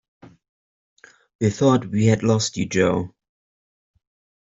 We 1.39 1.51
thought 1.51 1.85
we'd 1.85 2.23
lost 2.23 2.57
you, 2.57 2.65
Jo! 2.65 3.13